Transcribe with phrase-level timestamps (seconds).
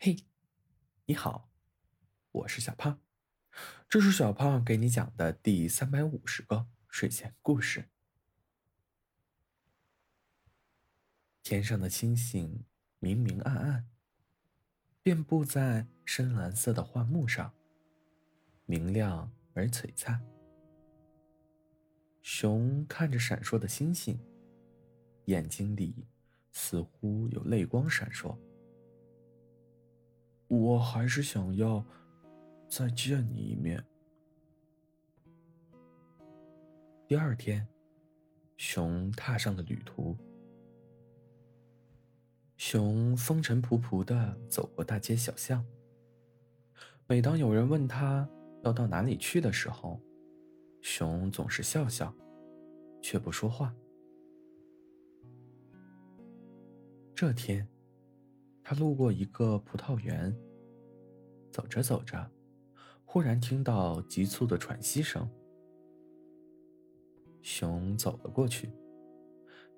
[0.00, 0.16] 嘿，
[1.06, 1.50] 你好，
[2.30, 3.00] 我是小胖，
[3.88, 7.88] 这是小胖给你讲的第三百五十个睡前故事。
[11.42, 12.64] 天上的星星
[13.00, 13.88] 明明暗暗，
[15.02, 17.52] 遍布在深蓝色的幻幕上，
[18.66, 20.24] 明亮而璀璨。
[22.22, 24.16] 熊看着闪烁的星星，
[25.24, 26.06] 眼睛里
[26.52, 28.38] 似乎有泪光闪烁。
[30.48, 31.84] 我还是想要
[32.68, 33.84] 再见你一面。
[37.06, 37.66] 第二天，
[38.56, 40.16] 熊踏上了旅途。
[42.56, 45.64] 熊风尘仆仆的走过大街小巷。
[47.06, 48.28] 每当有人问他
[48.62, 50.00] 要到哪里去的时候，
[50.80, 52.12] 熊总是笑笑，
[53.00, 53.74] 却不说话。
[57.14, 57.66] 这天。
[58.70, 60.36] 他路过一个葡萄园，
[61.50, 62.30] 走着走着，
[63.02, 65.26] 忽然听到急促的喘息声。
[67.40, 68.70] 熊走了过去，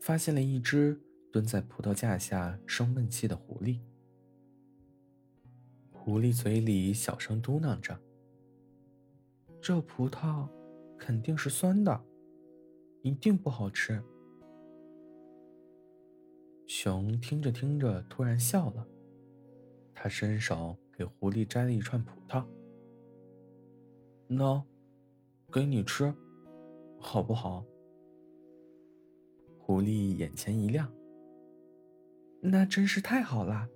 [0.00, 1.00] 发现了一只
[1.30, 3.78] 蹲在葡萄架下生闷气的狐狸。
[5.92, 7.96] 狐狸嘴里小声嘟囔着
[9.62, 10.48] ：“这葡萄
[10.98, 12.04] 肯定是酸的，
[13.02, 14.02] 一定不好吃。”
[16.72, 18.86] 熊听着听着，突然笑了。
[19.92, 22.46] 他伸手给狐狸摘了一串葡萄，
[24.28, 24.62] 喏，
[25.50, 26.14] 给你吃，
[27.00, 27.66] 好不好？
[29.58, 30.88] 狐狸眼前一亮，
[32.40, 33.68] 那真是太好了。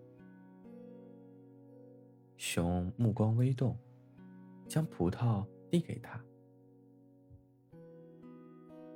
[2.36, 3.76] 熊目光微动，
[4.68, 6.24] 将葡萄递给他。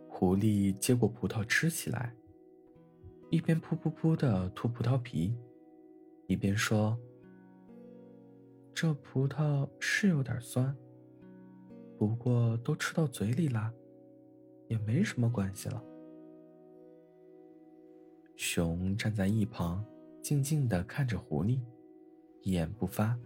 [0.09, 2.15] 狐狸接过葡萄吃起来。
[3.31, 5.37] 一边噗噗噗的吐葡萄皮，
[6.27, 6.99] 一边说
[8.73, 10.75] ：“这葡萄是有点酸，
[11.99, 13.71] 不过都吃到嘴里啦，
[14.67, 15.83] 也没什么关系了。”
[18.35, 19.85] 熊站在一旁，
[20.23, 21.61] 静静的看着狐狸，
[22.43, 23.19] 一言不发。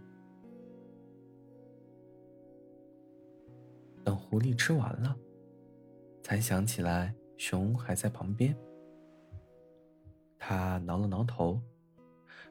[4.03, 5.15] 等狐狸吃完了，
[6.21, 8.53] 才想起来熊还在旁边。
[10.45, 11.61] 他挠了挠头，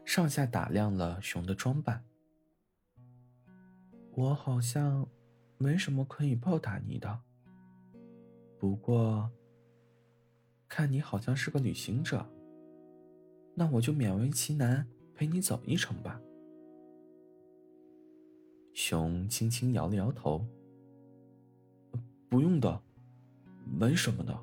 [0.02, 2.02] 上下打量了熊的装扮。
[4.14, 5.06] 我好像
[5.58, 7.20] 没什么可以报答你的，
[8.58, 9.30] 不过
[10.70, 12.26] 看你好像是个旅行者，
[13.54, 16.18] 那我就勉为其难陪你走一程吧。
[18.72, 20.46] 熊轻轻摇了摇头
[22.30, 22.80] ：“不用的，
[23.66, 24.34] 没什么的。”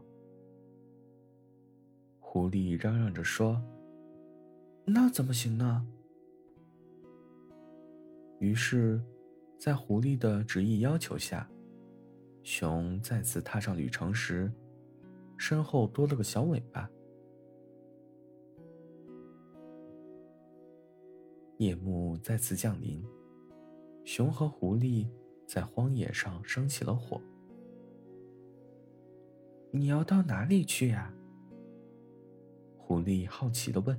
[2.31, 3.59] 狐狸嚷嚷着说
[4.85, 5.83] ：“那怎么行呢？”
[8.37, 9.01] 于是，
[9.57, 11.49] 在狐狸的执意要求下，
[12.43, 14.53] 熊再次踏上旅程时，
[15.39, 16.87] 身后多了个小尾巴。
[21.57, 23.03] 夜幕再次降临，
[24.05, 25.07] 熊和狐狸
[25.47, 27.19] 在荒野上生起了火。
[29.71, 31.11] 你要到哪里去呀？
[32.89, 33.95] 狐狸好奇的问：“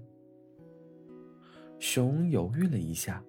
[1.79, 3.23] 熊犹豫了一下，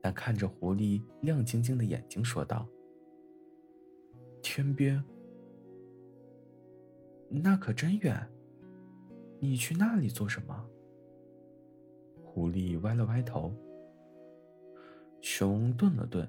[0.00, 2.66] 但看着狐狸亮晶晶的眼睛，说道
[4.40, 5.04] ：‘天边，
[7.28, 8.26] 那可真远。
[9.38, 10.66] 你去那里做什么？’
[12.24, 13.52] 狐狸歪了歪头。
[15.20, 16.26] 熊顿了顿，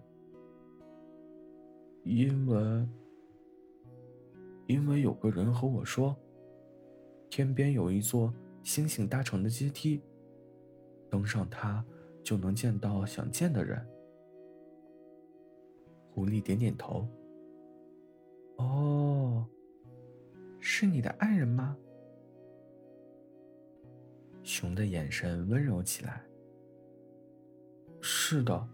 [2.03, 2.89] 因为，
[4.67, 6.13] 因为有个人和我说。”
[7.29, 10.01] 天边有一座星星搭成的阶梯，
[11.09, 11.85] 登上它
[12.23, 13.85] 就能见到想见的人。
[16.11, 17.07] 狐狸点点头。
[18.57, 19.47] 哦，
[20.59, 21.77] 是你的爱人吗？
[24.43, 26.23] 熊的眼神温柔起来。
[28.01, 28.67] 是的，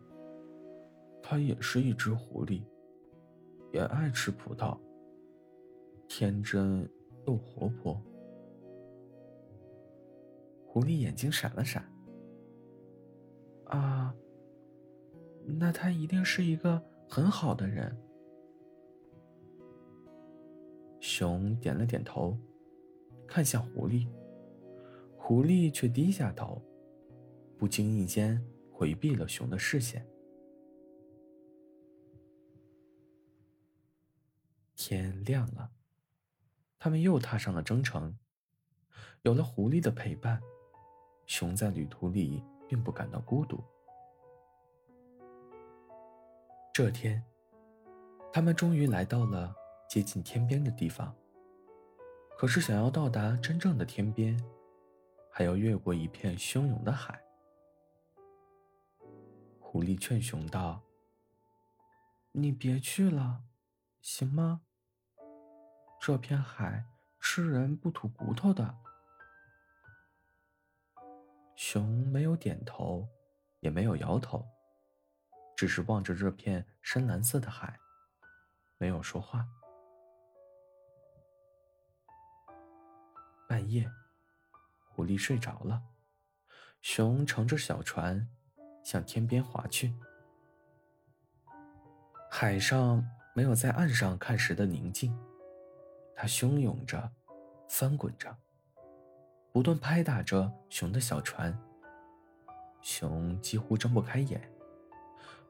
[1.22, 2.64] 它也是一只狐狸，
[3.74, 4.78] 也爱吃葡萄，
[6.08, 6.90] 天真
[7.28, 8.02] 又活泼。
[10.76, 11.90] 狐狸眼睛闪了闪。
[13.68, 14.14] 啊，
[15.46, 17.98] 那他一定是一个很好的人。
[21.00, 22.38] 熊点了点头，
[23.26, 24.06] 看向狐狸，
[25.16, 26.62] 狐狸却低下头，
[27.58, 30.06] 不经意间回避了熊的视线。
[34.76, 35.72] 天亮了，
[36.78, 38.18] 他们又踏上了征程，
[39.22, 40.42] 有了狐狸的陪伴。
[41.26, 43.64] 熊在旅途里并不感到孤独。
[46.74, 47.24] 这天
[48.34, 49.56] 他们终于来到了
[49.90, 51.16] 接近天边的地方
[52.38, 54.38] 可是想要到达真正的天边
[55.32, 57.22] 还要越过一片汹涌的海。
[59.60, 60.82] 狐狸劝熊道
[62.34, 63.44] 你别去了
[64.02, 64.62] 行吗？
[66.00, 66.86] 这片海
[67.20, 68.78] 吃人不吐骨头的
[71.56, 73.08] 熊没有点头，
[73.62, 74.46] 也没有摇头，
[75.56, 77.80] 只是望着这片深蓝色的海，
[78.78, 79.48] 没有说话。
[83.48, 83.90] 半夜，
[84.92, 85.82] 狐狸睡着了，
[86.82, 88.28] 熊乘着小船
[88.84, 89.96] 向天边划去。
[92.30, 95.18] 海上没有在岸上看时的宁静，
[96.16, 97.14] 它汹涌着，
[97.70, 98.36] 翻滚着。
[99.56, 101.58] 不断拍打着熊的小船，
[102.82, 104.52] 熊几乎睁不开眼，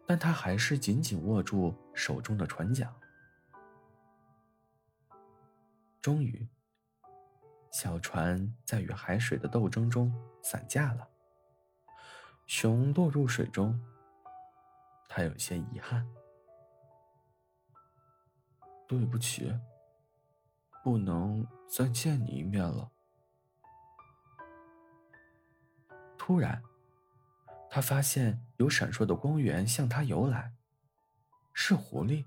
[0.05, 2.93] 但他还是紧紧握住手中的船桨。
[6.03, 6.47] 终于，
[7.71, 10.13] 小船在与海水的斗争中
[10.43, 11.09] 散架了。
[12.45, 13.75] 熊落入水中，
[15.09, 16.07] 他有些遗憾
[18.87, 19.51] ：“对不起，
[20.83, 22.91] 不能再见你一面了。”
[26.27, 26.59] 突然，
[27.69, 30.53] 他发现有闪烁的光源向他游来，
[31.53, 32.25] 是狐狸。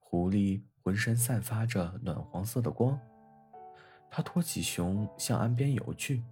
[0.00, 2.98] 狐狸浑身散发着暖黄色的光，
[4.10, 6.24] 他托起熊向岸边游去。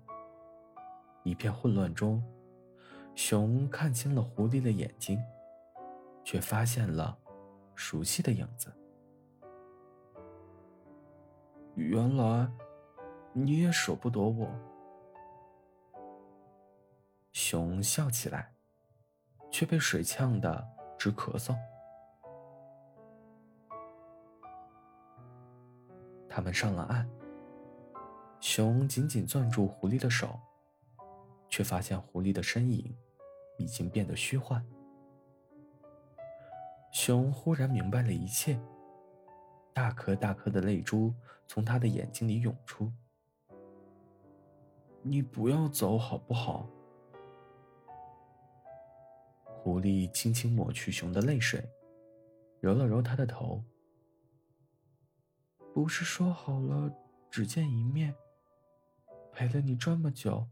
[1.22, 2.20] 一片混乱中，
[3.14, 5.16] 熊看清了狐狸的眼睛，
[6.24, 7.16] 却发现了
[7.76, 8.76] 熟悉的影子。
[11.76, 12.50] 原来，
[13.32, 14.52] 你也舍不得我。
[17.48, 18.52] 熊笑起来，
[19.52, 21.56] 却被水呛得直咳嗽。
[26.28, 27.08] 他们上了岸，
[28.40, 30.40] 熊紧紧攥住狐狸的手，
[31.48, 32.92] 却发现狐狸的身影
[33.58, 34.60] 已经变得虚幻。
[36.90, 38.58] 熊忽然明白了一切，
[39.72, 41.14] 大颗大颗的泪珠
[41.46, 42.90] 从他的眼睛里涌出。
[45.00, 46.68] 你不要走，好不好？
[49.66, 51.68] 狐狸轻轻抹去熊的泪水，
[52.60, 53.64] 揉了揉他的头。
[55.74, 56.88] 不是说好了
[57.32, 58.14] 只见一面？
[59.32, 60.46] 陪了你这么久，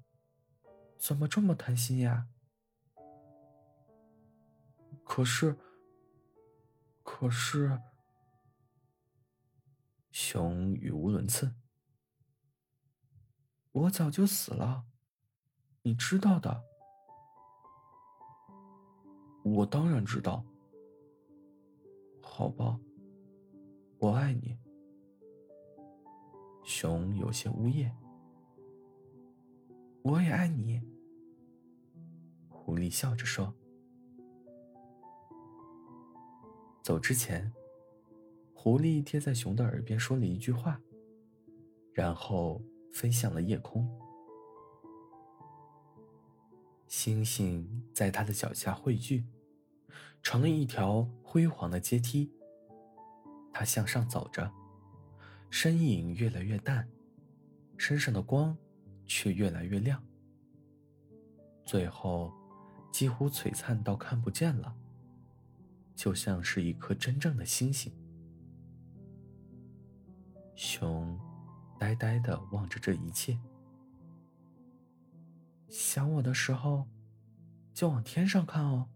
[0.99, 2.27] 怎么这么贪心呀？
[5.05, 5.57] 可是，
[7.05, 7.81] 可是，
[10.11, 11.55] 熊语无伦次。
[13.71, 14.87] 我早就死了，
[15.83, 16.74] 你知道的。
[19.45, 20.45] 我当然知道。
[22.21, 22.81] 好吧，
[23.99, 24.59] 我爱你。
[26.65, 27.95] 熊有些呜咽。
[30.03, 30.83] 我也爱你。
[32.49, 33.55] 狐狸笑着说。
[36.83, 37.53] 走之前，
[38.55, 40.81] 狐狸贴在熊的耳边说了一句话，
[41.93, 42.61] 然后
[42.93, 43.87] 飞向了夜空。
[46.97, 49.25] 星星在他的脚下汇聚。
[50.23, 52.33] 成了一条辉煌的阶梯。
[53.53, 54.49] 他向上走着，
[55.51, 56.89] 身影越来越淡，
[57.77, 58.57] 身上的光
[59.05, 60.01] 却越来越亮，
[61.65, 62.33] 最后
[62.93, 64.75] 几乎璀璨到看不见了，
[65.97, 67.93] 就像是一颗真正的星星。
[70.55, 71.19] 熊
[71.77, 73.37] 呆呆的望着这一切，
[75.77, 76.87] 想我的时候，
[77.73, 78.87] 就往天上看哦。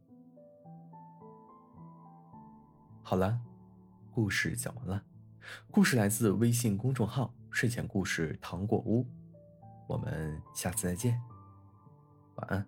[3.02, 3.40] 好了，
[4.12, 5.02] 故事讲完了。
[5.73, 9.04] 故事来自微信公众号“睡前故事糖果屋”，
[9.88, 11.20] 我们下次再见，
[12.37, 12.64] 晚安。